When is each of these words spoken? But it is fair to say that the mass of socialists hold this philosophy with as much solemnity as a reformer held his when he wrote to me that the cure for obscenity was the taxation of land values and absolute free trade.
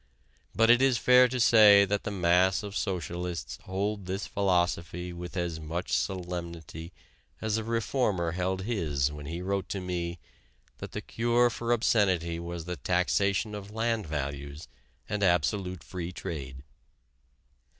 But 0.55 0.71
it 0.71 0.81
is 0.81 0.97
fair 0.97 1.27
to 1.27 1.39
say 1.39 1.85
that 1.85 2.05
the 2.05 2.09
mass 2.09 2.63
of 2.63 2.75
socialists 2.75 3.59
hold 3.65 4.07
this 4.07 4.25
philosophy 4.25 5.13
with 5.13 5.37
as 5.37 5.59
much 5.59 5.93
solemnity 5.93 6.91
as 7.39 7.57
a 7.59 7.63
reformer 7.63 8.31
held 8.31 8.63
his 8.63 9.11
when 9.11 9.27
he 9.27 9.43
wrote 9.43 9.69
to 9.69 9.79
me 9.79 10.17
that 10.79 10.93
the 10.93 11.01
cure 11.01 11.51
for 11.51 11.71
obscenity 11.71 12.39
was 12.39 12.65
the 12.65 12.77
taxation 12.77 13.53
of 13.53 13.69
land 13.69 14.07
values 14.07 14.67
and 15.07 15.21
absolute 15.21 15.83
free 15.83 16.11
trade. 16.11 16.63